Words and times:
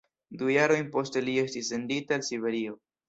Du 0.41 0.47
jarojn 0.53 0.89
poste 0.95 1.23
li 1.27 1.35
estis 1.43 1.69
sendita 1.75 2.17
al 2.21 2.25
Siberio. 2.31 2.75